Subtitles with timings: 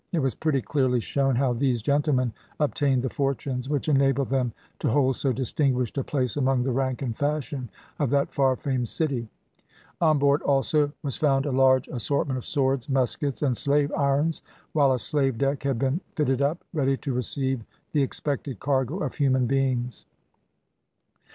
[0.11, 4.89] It was pretty clearly shown how these gentlemen obtained the fortunes which enabled them to
[4.89, 9.29] hold so distinguished a place among the rank and fashion of that far famed city.
[10.01, 14.41] On board, also, was found a large assortment of swords, muskets, and slave irons,
[14.73, 19.13] while a slave deck had been fitted up, ready to receive the expected cargo of
[19.13, 20.05] human beings.